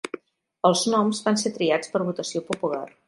Els 0.69 0.85
noms 0.93 1.21
van 1.27 1.37
ser 1.41 1.51
triats 1.59 1.93
per 1.93 2.05
votació 2.09 2.43
popular. 2.49 2.85